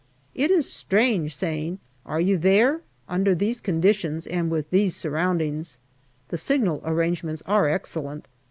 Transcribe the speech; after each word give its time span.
It 0.33 0.49
is 0.49 0.67
strange 0.67 1.35
saying" 1.35 1.77
Are 2.07 2.19
you 2.19 2.35
there?" 2.39 2.81
under 3.07 3.35
these 3.35 3.61
conditions 3.61 4.25
and 4.25 4.49
with 4.49 4.71
these 4.71 4.95
surroundings. 4.95 5.77
The 6.29 6.37
signal 6.37 6.81
arrangements 6.83 7.43
are 7.45 7.69
excellent. 7.69 8.27